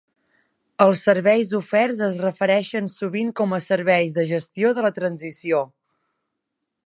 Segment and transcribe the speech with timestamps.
[0.85, 5.63] Els serveis oferts es refereixen sovint com a serveis de gestió de la transició.